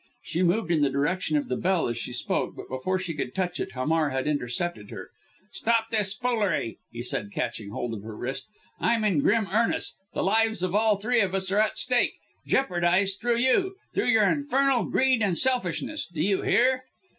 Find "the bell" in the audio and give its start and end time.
1.47-1.87